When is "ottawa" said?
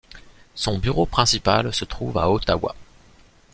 2.31-2.73